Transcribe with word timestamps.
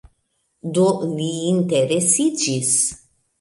Do, 0.77 0.85
li 1.09 1.27
interesiĝis 1.51 2.73